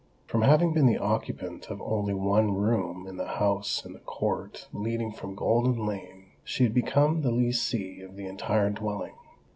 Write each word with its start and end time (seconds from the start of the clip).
From 0.25 0.41
having 0.41 0.73
been 0.73 0.87
the 0.87 0.97
occupant 0.97 1.69
of 1.69 1.79
only 1.79 2.15
one 2.15 2.55
room 2.55 3.05
in 3.05 3.17
the 3.17 3.35
house 3.37 3.85
in 3.85 3.93
the 3.93 3.99
court 3.99 4.67
leading 4.73 5.11
from 5.11 5.35
Golden 5.35 5.85
Lane, 5.85 6.31
she 6.43 6.63
had 6.63 6.73
become 6.73 7.21
the 7.21 7.29
lessee 7.29 8.01
of 8.01 8.15
the 8.15 8.25
entire 8.25 8.71
dwelling. 8.71 9.13